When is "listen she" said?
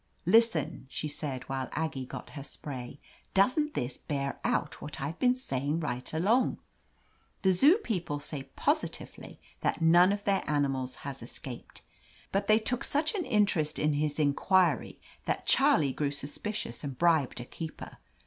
0.25-1.07